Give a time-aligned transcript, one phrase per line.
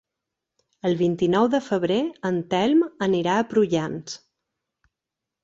[0.87, 1.97] El vint-i-nou de febrer
[2.31, 4.19] en Telm anirà a Prullans.